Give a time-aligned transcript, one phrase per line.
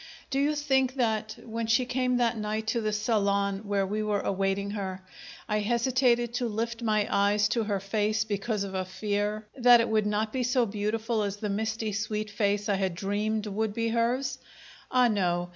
[0.31, 4.21] Do you think that, when she came that night to the salon where we were
[4.21, 5.03] awaiting her,
[5.47, 9.89] I hesitated to lift my eyes to her face because of a fear that it
[9.89, 13.89] would not be so beautiful as the misty sweet face I had dreamed would be
[13.89, 14.39] hers?
[14.89, 15.49] Ah, no!